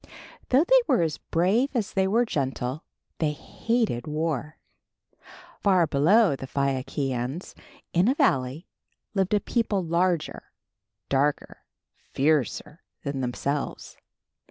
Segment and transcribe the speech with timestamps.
[0.49, 2.83] Though they were as brave as they were gentle,
[3.19, 4.57] they hated war.
[5.61, 7.53] Far below the Phaiakians,
[7.93, 8.65] in a valley,
[9.13, 10.51] lived a people larger,
[11.07, 11.65] darker,
[12.13, 13.95] fiercer than themselves.